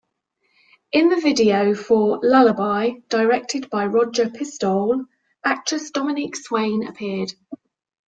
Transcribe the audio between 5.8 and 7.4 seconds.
Dominique Swain appeared.